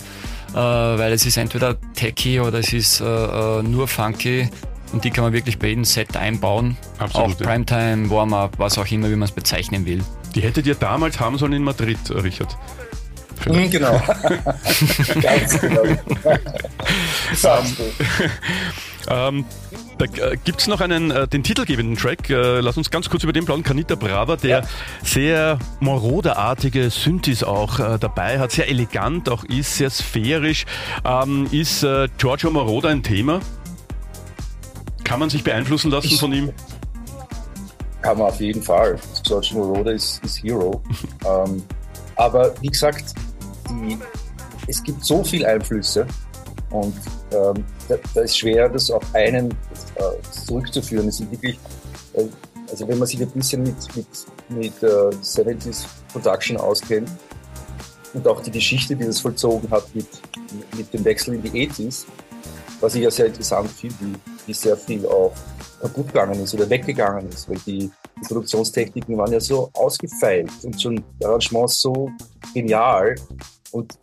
äh, 0.52 0.54
weil 0.54 1.12
es 1.12 1.24
ist 1.24 1.36
entweder 1.36 1.76
techy 1.94 2.40
oder 2.40 2.58
es 2.58 2.72
ist 2.72 3.00
äh, 3.00 3.04
äh, 3.04 3.62
nur 3.62 3.86
funky 3.86 4.48
und 4.92 5.04
die 5.04 5.10
kann 5.10 5.24
man 5.24 5.32
wirklich 5.32 5.58
bei 5.58 5.68
jedem 5.68 5.84
Set 5.84 6.16
einbauen. 6.16 6.76
Absolut, 6.98 7.36
auch 7.36 7.46
Primetime, 7.46 8.10
Warm-Up, 8.10 8.58
was 8.58 8.76
auch 8.78 8.90
immer, 8.90 9.08
wie 9.08 9.16
man 9.16 9.28
es 9.28 9.32
bezeichnen 9.32 9.86
will. 9.86 10.02
Die 10.34 10.40
hättet 10.40 10.66
ihr 10.66 10.74
damals 10.74 11.20
haben 11.20 11.38
sollen 11.38 11.52
in 11.52 11.62
Madrid, 11.62 11.98
Richard. 12.10 12.56
Mhm, 13.46 13.70
genau. 13.70 13.92
Ganz 15.22 15.60
genau. 15.60 15.82
ähm, 19.08 19.44
da 19.98 20.04
äh, 20.04 20.36
gibt 20.44 20.60
es 20.60 20.66
noch 20.66 20.80
einen, 20.80 21.10
äh, 21.10 21.26
den 21.28 21.42
titelgebenden 21.42 21.96
Track. 21.96 22.28
Äh, 22.28 22.60
lass 22.60 22.76
uns 22.76 22.90
ganz 22.90 23.08
kurz 23.08 23.22
über 23.22 23.32
den 23.32 23.44
blauen 23.44 23.62
Canita 23.62 23.94
Brava, 23.94 24.36
der 24.36 24.60
ja. 24.60 24.62
sehr 25.02 25.58
Moroder-artige 25.80 26.90
Synthes 26.90 27.42
auch 27.42 27.78
äh, 27.78 27.98
dabei 27.98 28.38
hat, 28.38 28.52
sehr 28.52 28.68
elegant 28.68 29.28
auch 29.28 29.44
ist, 29.44 29.76
sehr 29.76 29.90
sphärisch. 29.90 30.66
Ähm, 31.04 31.48
ist 31.50 31.82
äh, 31.82 32.08
Giorgio 32.18 32.50
Moroder 32.50 32.90
ein 32.90 33.02
Thema? 33.02 33.40
Kann 35.04 35.20
man 35.20 35.30
sich 35.30 35.44
beeinflussen 35.44 35.90
lassen 35.90 36.08
ich, 36.08 36.20
von 36.20 36.32
ihm? 36.32 36.52
Kann 38.02 38.18
man 38.18 38.28
auf 38.28 38.40
jeden 38.40 38.62
Fall. 38.62 38.96
Giorgio 39.24 39.58
Moroder 39.58 39.92
ist, 39.92 40.22
ist 40.24 40.42
Hero. 40.42 40.82
ähm, 41.26 41.62
aber 42.16 42.54
wie 42.60 42.68
gesagt, 42.68 43.14
die, 43.68 43.98
es 44.66 44.82
gibt 44.82 45.04
so 45.04 45.22
viele 45.22 45.48
Einflüsse 45.48 46.06
und 46.70 46.94
ähm, 47.32 47.64
da, 47.88 47.96
da, 48.14 48.20
ist 48.22 48.38
schwer, 48.38 48.68
das 48.68 48.90
auf 48.90 49.02
einen 49.14 49.50
äh, 49.50 50.30
zurückzuführen. 50.30 51.08
Es 51.08 51.18
sind 51.18 51.30
wirklich, 51.30 51.58
äh, 52.14 52.24
also 52.70 52.88
wenn 52.88 52.98
man 52.98 53.06
sich 53.06 53.20
ein 53.20 53.30
bisschen 53.30 53.62
mit, 53.62 53.96
mit, 53.96 54.06
mit 54.48 54.82
äh, 54.82 54.86
70s 54.86 55.84
Production 56.12 56.56
auskennt 56.56 57.10
und 58.14 58.26
auch 58.26 58.40
die 58.42 58.50
Geschichte, 58.50 58.96
die 58.96 59.04
das 59.04 59.20
vollzogen 59.20 59.70
hat 59.70 59.94
mit, 59.94 60.08
mit 60.76 60.92
dem 60.92 61.04
Wechsel 61.04 61.34
in 61.34 61.42
die 61.42 61.68
80s, 61.68 62.04
was 62.80 62.94
ich 62.94 63.02
ja 63.02 63.10
sehr 63.10 63.26
interessant 63.26 63.70
finde, 63.70 63.94
wie, 64.00 64.14
wie 64.46 64.52
sehr 64.52 64.76
viel 64.76 65.06
auch 65.06 65.32
kaputt 65.80 66.08
gegangen 66.08 66.42
ist 66.42 66.54
oder 66.54 66.68
weggegangen 66.68 67.28
ist, 67.28 67.48
weil 67.48 67.58
die, 67.66 67.90
die 68.16 68.26
Produktionstechniken 68.26 69.16
waren 69.16 69.32
ja 69.32 69.40
so 69.40 69.70
ausgefeilt 69.74 70.50
und 70.62 70.80
schon 70.80 71.02
Arrangements 71.22 71.80
so 71.80 72.10
genial, 72.54 73.14
und 73.72 73.98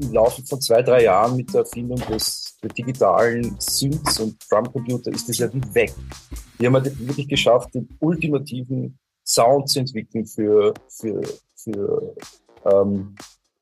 im 0.00 0.12
Laufe 0.12 0.42
von 0.44 0.60
zwei, 0.60 0.82
drei 0.82 1.04
Jahren 1.04 1.36
mit 1.36 1.52
der 1.52 1.60
Erfindung 1.60 1.98
des 2.10 2.56
digitalen 2.76 3.56
Synths 3.58 4.20
und 4.20 4.36
Drumcomputer 4.50 5.12
ist 5.12 5.28
das 5.28 5.38
ja 5.38 5.52
wie 5.52 5.74
weg. 5.74 5.94
Wir 6.58 6.68
haben 6.68 6.74
halt 6.74 7.06
wirklich 7.06 7.28
geschafft, 7.28 7.74
den 7.74 7.88
ultimativen 8.00 8.98
Sound 9.24 9.68
zu 9.68 9.80
entwickeln 9.80 10.26
für, 10.26 10.72
für, 10.88 11.20
für, 11.54 12.14
ähm, 12.64 13.14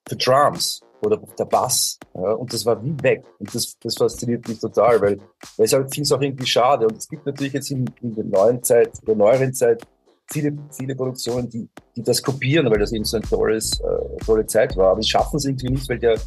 für 0.06 0.16
Drums 0.16 0.80
oder 1.00 1.20
der 1.38 1.44
Bass. 1.44 1.98
Ja, 2.14 2.32
und 2.32 2.52
das 2.52 2.64
war 2.64 2.82
wie 2.82 2.94
weg. 3.02 3.24
Und 3.38 3.54
das, 3.54 3.76
das 3.78 3.96
fasziniert 3.96 4.46
mich 4.48 4.58
total, 4.58 5.00
weil, 5.00 5.18
weil 5.56 5.66
ich 5.66 5.70
finde 5.70 6.02
es 6.02 6.12
auch 6.12 6.20
irgendwie 6.20 6.46
schade. 6.46 6.86
Und 6.86 6.98
es 6.98 7.08
gibt 7.08 7.26
natürlich 7.26 7.52
jetzt 7.52 7.70
in, 7.70 7.84
in 8.00 8.14
der 8.14 8.24
neuen 8.24 8.62
Zeit, 8.62 8.98
in 9.00 9.06
der 9.06 9.16
neueren 9.16 9.54
Zeit, 9.54 9.86
viele, 10.30 10.56
viele 10.70 10.94
Produktionen, 10.94 11.48
die, 11.48 11.68
die 11.96 12.02
das 12.02 12.22
kopieren, 12.22 12.70
weil 12.70 12.78
das 12.78 12.92
eben 12.92 13.04
so 13.04 13.16
eine 13.16 13.26
tolles, 13.26 13.80
äh, 13.80 14.24
tolle 14.24 14.46
Zeit 14.46 14.76
war. 14.76 14.92
Aber 14.92 15.02
sie 15.02 15.08
schaffen 15.08 15.36
es 15.36 15.44
irgendwie 15.44 15.70
nicht, 15.70 15.88
weil 15.88 15.98
der, 15.98 16.18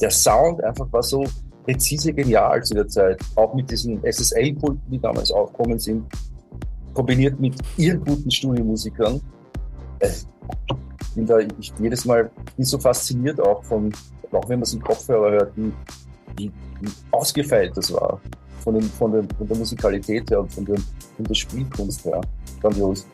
der 0.00 0.10
Sound 0.10 0.62
einfach 0.62 0.90
war 0.92 1.02
so 1.02 1.24
präzise 1.64 2.12
genial 2.12 2.62
zu 2.62 2.74
der 2.74 2.88
Zeit. 2.88 3.20
Auch 3.36 3.54
mit 3.54 3.70
diesen 3.70 4.02
SSL-Pulten, 4.04 4.90
die 4.90 4.98
damals 4.98 5.30
aufgekommen 5.30 5.78
sind, 5.78 6.06
kombiniert 6.94 7.38
mit 7.38 7.54
ihren 7.76 8.04
guten 8.04 8.30
Studiomusikern. 8.30 9.20
Äh, 10.00 10.10
bin 11.14 11.26
da 11.26 11.38
ich 11.38 11.72
jedes 11.80 12.04
Mal 12.04 12.30
bin 12.56 12.64
so 12.64 12.78
fasziniert 12.78 13.40
auch 13.40 13.62
von, 13.64 13.92
auch 14.32 14.48
wenn 14.48 14.58
man 14.58 14.62
es 14.62 14.74
im 14.74 14.82
Kopfhörer 14.82 15.30
hört, 15.32 15.56
wie, 15.56 15.72
wie, 16.36 16.52
wie 16.80 16.88
ausgefeilt 17.10 17.76
das 17.76 17.92
war. 17.92 18.20
Von, 18.60 18.74
den, 18.74 18.82
von, 18.82 19.12
den, 19.12 19.28
von 19.30 19.46
der 19.46 19.56
Musikalität 19.56 20.30
her 20.30 20.40
und 20.40 20.52
von, 20.52 20.64
den, 20.64 20.76
von 21.16 21.24
der 21.24 21.34
Spielkunst 21.34 22.04
her. 22.04 22.20
Grandios. 22.60 23.06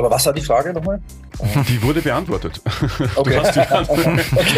Aber 0.00 0.10
was 0.10 0.24
war 0.24 0.32
die 0.32 0.40
Frage 0.40 0.72
nochmal? 0.72 0.98
Die 1.68 1.82
wurde 1.82 2.00
beantwortet. 2.00 2.62
Okay. 3.16 3.38
okay. 3.44 4.56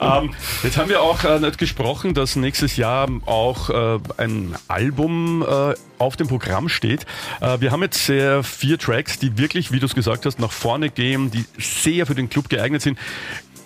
ähm, 0.00 0.34
jetzt 0.64 0.76
haben 0.76 0.88
wir 0.88 1.00
auch 1.00 1.22
äh, 1.22 1.50
gesprochen, 1.56 2.12
dass 2.12 2.34
nächstes 2.34 2.76
Jahr 2.76 3.08
auch 3.26 3.70
äh, 3.70 4.00
ein 4.16 4.56
Album 4.66 5.46
äh, 5.48 5.74
auf 5.98 6.16
dem 6.16 6.26
Programm 6.26 6.68
steht. 6.68 7.06
Äh, 7.40 7.60
wir 7.60 7.70
haben 7.70 7.82
jetzt 7.82 8.00
vier 8.00 8.78
Tracks, 8.78 9.20
die 9.20 9.38
wirklich, 9.38 9.70
wie 9.70 9.78
du 9.78 9.86
es 9.86 9.94
gesagt 9.94 10.26
hast, 10.26 10.40
nach 10.40 10.50
vorne 10.50 10.90
gehen, 10.90 11.30
die 11.30 11.44
sehr 11.56 12.04
für 12.04 12.16
den 12.16 12.28
Club 12.28 12.48
geeignet 12.48 12.82
sind. 12.82 12.98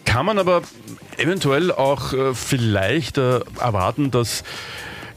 Kann 0.04 0.26
man 0.26 0.38
aber 0.38 0.61
eventuell 1.16 1.73
auch 1.73 2.12
äh, 2.12 2.35
vielleicht 2.35 3.16
äh, 3.16 3.40
erwarten, 3.59 4.11
dass 4.11 4.45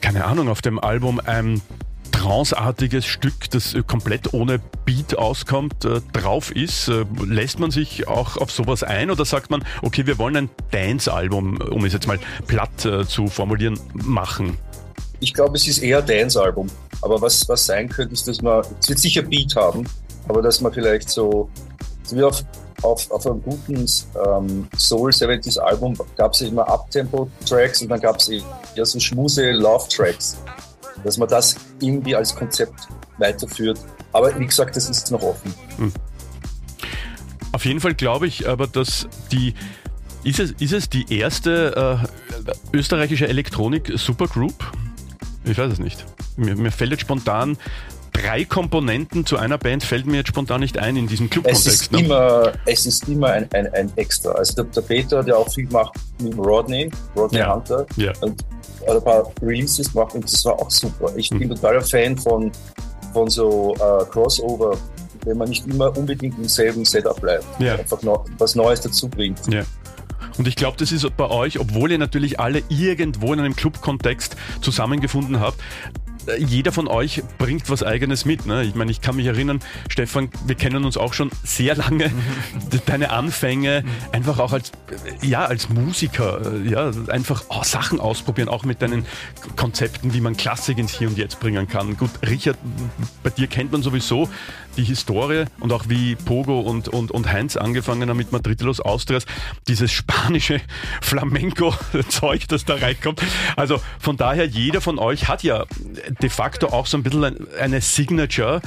keine 0.01 0.23
Ahnung, 0.23 0.47
auf 0.47 0.61
dem 0.61 0.79
Album 0.79 1.19
ein 1.23 1.61
tranceartiges 2.19 3.05
Stück, 3.05 3.49
das 3.51 3.73
äh, 3.73 3.81
komplett 3.81 4.33
ohne 4.33 4.59
Beat 4.83 5.17
auskommt, 5.17 5.85
äh, 5.85 6.01
drauf 6.11 6.51
ist. 6.53 6.89
Äh, 6.89 7.05
lässt 7.25 7.59
man 7.59 7.71
sich 7.71 8.07
auch 8.07 8.35
auf 8.35 8.51
sowas 8.51 8.83
ein 8.83 9.09
oder 9.09 9.23
sagt 9.23 9.49
man, 9.49 9.63
okay, 9.81 10.05
wir 10.05 10.17
wollen 10.17 10.35
ein 10.35 10.49
Dance-Album, 10.71 11.61
um 11.61 11.85
es 11.85 11.93
jetzt 11.93 12.07
mal 12.07 12.19
platt 12.47 12.69
zu 13.07 13.27
formulieren, 13.27 13.79
machen? 13.93 14.57
Ich 15.19 15.33
glaube, 15.33 15.55
es 15.57 15.67
ist 15.67 15.79
eher 15.79 16.01
Dance-Album. 16.01 16.67
Aber 17.01 17.21
was, 17.21 17.47
was 17.47 17.65
sein 17.65 17.87
könnte, 17.87 18.13
ist, 18.13 18.27
dass 18.27 18.41
man, 18.41 18.63
es 18.79 18.89
wird 18.89 18.99
sicher 18.99 19.21
Beat 19.21 19.55
haben, 19.55 19.85
aber 20.27 20.41
dass 20.41 20.59
man 20.59 20.73
vielleicht 20.73 21.09
so, 21.09 21.49
wie 22.11 22.23
auf, 22.23 22.43
auf, 22.81 23.09
auf 23.11 23.25
einem 23.25 23.41
guten 23.41 23.85
ähm, 24.27 24.67
Soul 24.77 25.11
70s 25.11 25.57
Album 25.59 25.97
gab 26.17 26.33
es 26.33 26.41
immer 26.41 26.67
Uptempo-Tracks 26.67 27.81
und 27.81 27.89
dann 27.89 28.01
gab 28.01 28.17
es 28.17 28.29
eher 28.29 28.85
so 28.85 28.99
schmuse 28.99 29.51
Love-Tracks 29.51 30.37
dass 31.03 31.17
man 31.17 31.27
das 31.27 31.55
irgendwie 31.81 32.15
als 32.15 32.35
Konzept 32.35 32.87
weiterführt. 33.17 33.79
Aber 34.11 34.37
wie 34.39 34.45
gesagt, 34.45 34.75
das 34.75 34.89
ist 34.89 35.11
noch 35.11 35.21
offen. 35.21 35.53
Hm. 35.77 35.93
Auf 37.51 37.65
jeden 37.65 37.79
Fall 37.79 37.95
glaube 37.95 38.27
ich 38.27 38.47
aber, 38.47 38.67
dass 38.67 39.07
die 39.31 39.53
ist 40.23 40.39
es, 40.39 40.51
ist 40.59 40.73
es 40.73 40.89
die 40.89 41.17
erste 41.17 42.03
äh, 42.03 42.77
österreichische 42.77 43.27
Elektronik-Supergroup? 43.27 44.53
Ich 45.45 45.57
weiß 45.57 45.71
es 45.73 45.79
nicht. 45.79 46.05
Mir, 46.35 46.55
mir 46.55 46.71
fällt 46.71 46.91
jetzt 46.91 47.01
spontan 47.01 47.57
drei 48.11 48.43
Komponenten 48.43 49.25
zu 49.25 49.37
einer 49.37 49.57
Band 49.57 49.83
fällt 49.83 50.05
mir 50.05 50.17
jetzt 50.17 50.29
spontan 50.29 50.59
nicht 50.59 50.77
ein 50.77 50.95
in 50.95 51.07
diesem 51.07 51.29
Club-Kontext. 51.29 51.67
Es 51.67 51.81
ist 51.81 51.91
ne? 51.91 51.99
immer, 52.01 52.51
es 52.65 52.85
ist 52.85 53.07
immer 53.07 53.27
ein, 53.27 53.49
ein, 53.53 53.73
ein 53.73 53.91
Extra. 53.95 54.31
Also 54.31 54.55
der, 54.55 54.65
der 54.65 54.81
Peter, 54.81 55.23
der 55.23 55.37
auch 55.37 55.51
viel 55.51 55.67
macht 55.69 55.93
mit 56.21 56.37
Rodney, 56.37 56.91
Rodney 57.15 57.39
ja. 57.39 57.55
Hunter, 57.55 57.85
ja. 57.95 58.11
und 58.21 58.43
ein 58.87 59.03
paar 59.03 59.31
Releases 59.41 59.91
gemacht 59.91 60.15
und 60.15 60.23
das 60.23 60.43
war 60.45 60.53
auch 60.53 60.69
super. 60.69 61.11
Ich 61.15 61.29
bin 61.29 61.47
mhm. 61.47 61.55
totaler 61.55 61.81
Fan 61.81 62.17
von, 62.17 62.51
von 63.13 63.29
so 63.29 63.75
uh, 63.75 64.05
Crossover, 64.05 64.77
wenn 65.25 65.37
man 65.37 65.49
nicht 65.49 65.67
immer 65.67 65.95
unbedingt 65.97 66.37
im 66.37 66.47
selben 66.47 66.85
Setup 66.85 67.19
bleibt. 67.19 67.45
Ja. 67.59 67.75
Einfach 67.75 68.01
noch 68.01 68.25
was 68.37 68.55
Neues 68.55 68.81
dazu 68.81 69.07
bringt. 69.07 69.39
Ja. 69.51 69.63
Und 70.37 70.47
ich 70.47 70.55
glaube, 70.55 70.77
das 70.77 70.93
ist 70.93 71.05
bei 71.17 71.29
euch, 71.29 71.59
obwohl 71.59 71.91
ihr 71.91 71.97
natürlich 71.97 72.39
alle 72.39 72.63
irgendwo 72.69 73.33
in 73.33 73.39
einem 73.39 73.55
Club-Kontext 73.55 74.37
zusammengefunden 74.61 75.41
habt, 75.41 75.59
jeder 76.37 76.71
von 76.71 76.87
euch 76.87 77.23
bringt 77.37 77.69
was 77.69 77.83
Eigenes 77.83 78.25
mit. 78.25 78.45
Ne? 78.45 78.63
Ich 78.63 78.75
meine, 78.75 78.91
ich 78.91 79.01
kann 79.01 79.15
mich 79.15 79.25
erinnern, 79.25 79.59
Stefan, 79.89 80.29
wir 80.45 80.55
kennen 80.55 80.85
uns 80.85 80.97
auch 80.97 81.13
schon 81.13 81.31
sehr 81.43 81.75
lange. 81.75 82.11
Deine 82.85 83.11
Anfänge, 83.11 83.83
einfach 84.11 84.39
auch 84.39 84.53
als, 84.53 84.71
ja, 85.21 85.45
als 85.45 85.69
Musiker, 85.69 86.41
äh, 86.53 86.69
ja, 86.69 86.91
einfach 87.07 87.43
oh, 87.49 87.63
Sachen 87.63 87.99
ausprobieren, 87.99 88.49
auch 88.49 88.63
mit 88.63 88.81
deinen 88.81 89.05
Konzepten, 89.55 90.13
wie 90.13 90.21
man 90.21 90.37
Klassik 90.37 90.77
ins 90.77 90.97
Hier 90.97 91.07
und 91.07 91.17
Jetzt 91.17 91.39
bringen 91.39 91.67
kann. 91.67 91.97
Gut, 91.97 92.11
Richard, 92.27 92.57
bei 93.23 93.29
dir 93.29 93.47
kennt 93.47 93.71
man 93.71 93.81
sowieso 93.81 94.29
die 94.77 94.83
Historie 94.83 95.45
und 95.59 95.73
auch 95.73 95.85
wie 95.89 96.15
Pogo 96.15 96.59
und, 96.61 96.87
und, 96.87 97.11
und 97.11 97.31
Heinz 97.31 97.57
angefangen 97.57 98.09
haben 98.09 98.17
mit 98.17 98.31
Madrid 98.31 98.61
Los 98.61 98.79
Austrias, 98.79 99.25
dieses 99.67 99.91
spanische 99.91 100.61
Flamenco-Zeug, 101.01 102.47
das 102.47 102.65
da 102.65 102.75
reinkommt. 102.75 103.21
Also 103.55 103.81
von 103.99 104.15
daher, 104.17 104.45
jeder 104.45 104.81
von 104.81 104.99
euch 104.99 105.27
hat 105.27 105.43
ja 105.43 105.65
de 106.21 106.29
facto 106.29 106.67
auch 106.67 106.85
so 106.85 106.97
ein 106.97 107.03
bisschen 107.03 107.47
eine 107.59 107.81
Signature, 107.81 108.61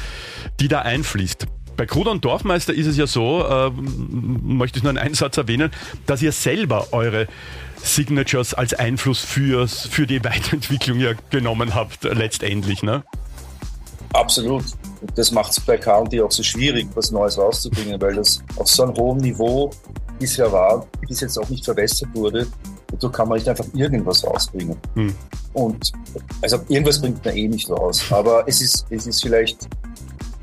die 0.60 0.68
da 0.68 0.80
einfließt. 0.80 1.46
Bei 1.76 1.86
Kruder 1.86 2.10
und 2.10 2.24
Dorfmeister 2.24 2.74
ist 2.74 2.86
es 2.86 2.96
ja 2.96 3.06
so, 3.06 3.44
äh, 3.46 3.70
möchte 3.70 4.78
ich 4.78 4.82
nur 4.82 4.90
einen 4.90 4.98
Einsatz 4.98 5.36
erwähnen, 5.36 5.70
dass 6.06 6.20
ihr 6.22 6.32
selber 6.32 6.88
eure 6.92 7.26
Signatures 7.82 8.54
als 8.54 8.74
Einfluss 8.74 9.20
für, 9.20 9.66
für 9.66 10.06
die 10.06 10.22
Weiterentwicklung 10.24 10.98
ja 11.00 11.12
genommen 11.30 11.74
habt, 11.74 12.04
letztendlich. 12.04 12.82
Ne? 12.82 13.02
Absolut. 14.12 14.64
Das 15.14 15.32
macht 15.32 15.52
es 15.52 15.60
bei 15.60 15.78
KD 15.78 16.20
auch 16.20 16.30
so 16.30 16.42
schwierig, 16.42 16.88
was 16.94 17.10
Neues 17.10 17.38
rauszubringen, 17.38 18.00
weil 18.00 18.14
das 18.14 18.42
auf 18.56 18.68
so 18.68 18.84
einem 18.84 18.94
hohen 18.94 19.18
Niveau 19.18 19.70
bisher 20.18 20.52
war, 20.52 20.86
bis 21.08 21.20
jetzt 21.20 21.38
auch 21.38 21.48
nicht 21.48 21.64
verbessert 21.64 22.10
wurde. 22.12 22.46
Da 23.00 23.08
kann 23.08 23.28
man 23.28 23.38
nicht 23.38 23.48
einfach 23.48 23.66
irgendwas 23.74 24.24
rausbringen. 24.24 24.76
Hm. 24.94 25.14
Und 25.52 25.92
also 26.40 26.60
irgendwas 26.68 27.00
bringt 27.00 27.24
man 27.24 27.36
eh 27.36 27.48
nicht 27.48 27.70
raus. 27.70 28.04
Aber 28.10 28.44
es 28.46 28.60
ist, 28.60 28.86
es 28.90 29.06
ist 29.06 29.22
vielleicht 29.22 29.68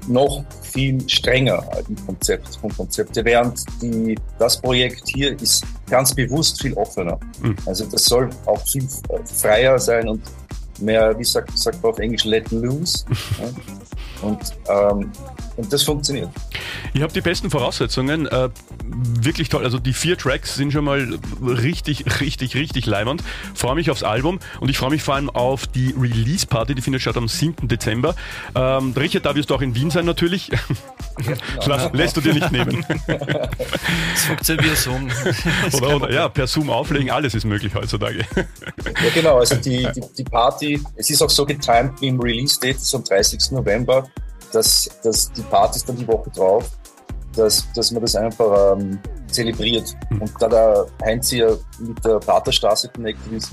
noch 0.08 0.44
viel 0.62 1.08
strenger 1.08 1.64
im 1.88 1.96
Konzept 2.06 2.56
vom 2.56 2.76
Konzept. 2.76 3.16
Während 3.16 3.64
die, 3.82 4.18
das 4.38 4.60
Projekt 4.60 5.04
hier 5.08 5.40
ist 5.40 5.64
ganz 5.90 6.14
bewusst 6.14 6.62
viel 6.62 6.74
offener. 6.74 7.20
Mhm. 7.42 7.56
Also 7.66 7.86
das 7.86 8.06
soll 8.06 8.30
auch 8.46 8.62
viel 8.68 8.88
freier 9.26 9.78
sein 9.80 10.08
und 10.08 10.22
mehr, 10.80 11.18
wie 11.18 11.24
sagt, 11.24 11.58
sagt 11.58 11.82
man 11.84 11.92
auf 11.92 12.00
Englisch, 12.00 12.26
let 12.26 12.50
loose. 12.52 13.06
Und, 14.22 14.40
ähm, 14.68 15.12
und 15.60 15.72
das 15.74 15.84
funktioniert. 15.84 16.30
Ihr 16.94 17.04
habt 17.04 17.16
die 17.16 17.22
besten 17.22 17.50
Voraussetzungen. 17.50 18.26
Äh, 18.28 18.50
wirklich 18.84 19.50
toll. 19.50 19.64
Also 19.64 19.78
die 19.78 19.94
vier 19.94 20.18
Tracks 20.18 20.56
sind 20.56 20.72
schon 20.72 20.86
mal 20.86 21.20
richtig, 21.42 22.22
richtig, 22.22 22.56
richtig 22.56 22.86
leibernd. 22.86 23.24
Freue 23.54 23.76
mich 23.76 23.92
aufs 23.92 24.04
Album 24.04 24.40
und 24.60 24.70
ich 24.70 24.78
freue 24.78 24.92
mich 24.92 25.04
vor 25.04 25.16
allem 25.16 25.30
auf 25.30 25.68
die 25.68 25.94
Release-Party, 26.00 26.76
die 26.76 26.82
findet 26.82 27.02
statt 27.02 27.18
am 27.18 27.28
7. 27.28 27.68
Dezember. 27.68 28.16
Ähm, 28.56 28.94
Richard, 28.98 29.26
da 29.26 29.36
wirst 29.36 29.50
du 29.50 29.56
auch 29.56 29.62
in 29.62 29.76
Wien 29.76 29.92
sein 29.92 30.06
natürlich. 30.06 30.50
Ja, 31.26 31.34
genau. 31.76 31.90
Lässt 31.92 32.16
du 32.16 32.22
dir 32.22 32.34
nicht 32.34 32.50
nehmen. 32.50 32.86
Das 33.06 34.24
funktioniert 34.26 34.66
via 34.66 34.76
Zoom. 34.76 35.10
Oder, 35.74 35.96
oder 35.98 36.14
ja, 36.14 36.30
per 36.30 36.48
Zoom 36.48 36.70
auflegen, 36.70 37.10
alles 37.10 37.36
ist 37.36 37.44
möglich 37.44 37.76
heutzutage. 37.76 38.20
Ja 38.86 39.10
genau, 39.14 39.38
also 39.38 39.56
die, 39.56 39.86
die, 39.94 40.02
die 40.18 40.24
Party, 40.24 40.82
es 40.96 41.10
ist 41.10 41.22
auch 41.22 41.30
so 41.30 41.46
getimed 41.46 42.00
wie 42.00 42.08
im 42.08 42.22
Release-Date, 42.22 42.78
ist 42.78 42.96
am 42.96 43.04
30. 43.04 43.52
November 43.52 44.08
dass, 44.52 44.90
dass 45.04 45.32
die 45.32 45.42
Partys 45.44 45.86
dann 45.86 45.98
die 45.98 46.08
Woche 46.08 46.30
drauf, 46.32 46.70
dass, 47.36 47.72
dass 47.74 47.92
man 47.92 48.02
das 48.02 48.16
einfach 48.16 48.78
ähm, 48.78 49.00
zelebriert. 49.28 49.96
Mhm. 50.10 50.22
Und 50.22 50.32
da 50.40 50.48
der 50.48 50.86
Heinz 51.04 51.30
hier 51.30 51.60
mit 51.80 52.04
der 52.04 52.20
Paterstraße 52.20 52.90
connected 52.90 53.32
ist, 53.34 53.52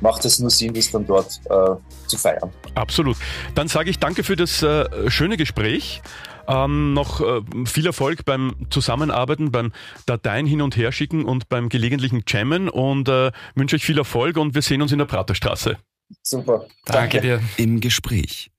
macht 0.00 0.24
es 0.24 0.38
nur 0.38 0.50
Sinn, 0.50 0.74
das 0.74 0.90
dann 0.90 1.06
dort 1.06 1.40
äh, 1.46 2.06
zu 2.06 2.16
feiern. 2.16 2.50
Absolut. 2.74 3.16
Dann 3.54 3.68
sage 3.68 3.90
ich 3.90 3.98
danke 3.98 4.22
für 4.22 4.36
das 4.36 4.62
äh, 4.62 5.10
schöne 5.10 5.36
Gespräch. 5.36 6.02
Ähm, 6.46 6.94
noch 6.94 7.20
äh, 7.20 7.42
viel 7.66 7.84
Erfolg 7.84 8.24
beim 8.24 8.54
Zusammenarbeiten, 8.70 9.52
beim 9.52 9.72
Dateien 10.06 10.46
hin 10.46 10.62
und 10.62 10.76
her 10.76 10.92
schicken 10.92 11.26
und 11.26 11.50
beim 11.50 11.68
gelegentlichen 11.68 12.22
Jammen 12.26 12.70
und 12.70 13.08
äh, 13.08 13.32
wünsche 13.54 13.76
euch 13.76 13.84
viel 13.84 13.98
Erfolg 13.98 14.38
und 14.38 14.54
wir 14.54 14.62
sehen 14.62 14.80
uns 14.80 14.90
in 14.90 14.98
der 14.98 15.04
Praterstraße. 15.04 15.76
Super. 16.22 16.60
Danke, 16.86 17.20
danke 17.20 17.20
dir. 17.20 17.42
Im 17.58 17.80
Gespräch 17.80 18.50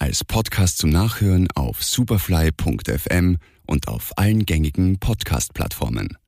als 0.00 0.24
Podcast 0.24 0.78
zum 0.78 0.90
Nachhören 0.90 1.46
auf 1.54 1.84
superfly.fm 1.84 3.36
und 3.66 3.86
auf 3.86 4.12
allen 4.16 4.46
gängigen 4.46 4.98
Podcast-Plattformen. 4.98 6.20